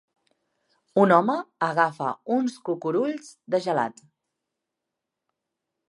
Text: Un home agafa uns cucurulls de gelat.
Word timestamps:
Un 1.01 1.13
home 1.17 1.35
agafa 1.67 2.09
uns 2.37 2.57
cucurulls 2.71 3.31
de 3.57 3.63
gelat. 3.67 4.05